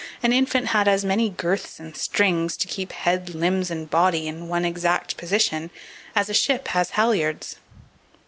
[0.23, 4.47] an infant had as many girths and strings, to keep head, limbs, and body in
[4.47, 5.69] one exact position,
[6.15, 7.57] as a ship has halyards.